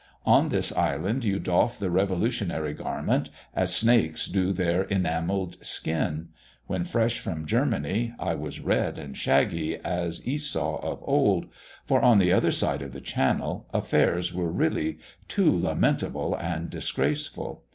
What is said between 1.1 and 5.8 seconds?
you doff the revolutionary garment, as snakes do their enamelled